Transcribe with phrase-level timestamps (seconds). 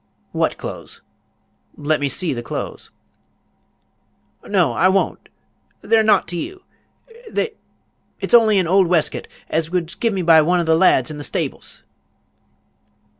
[0.31, 1.01] "What clothes?
[1.77, 2.89] Let me see the clothes."
[4.43, 5.29] "No, I won't;
[5.83, 6.63] they're nowght to you.
[7.29, 7.51] They
[8.19, 11.19] it's only an old weskit as was give me by one o' th' lads in
[11.19, 11.83] th' steables."